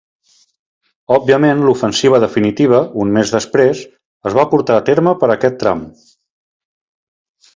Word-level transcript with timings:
Òbviament 1.15 1.59
l'ofensiva 1.65 2.21
definitiva, 2.23 2.79
un 3.03 3.13
mes 3.17 3.33
després, 3.35 3.83
es 4.31 4.37
va 4.39 4.47
portar 4.55 4.77
a 4.81 4.85
terme 4.89 5.13
per 5.25 5.29
aquest 5.35 5.59
tram. 5.65 5.83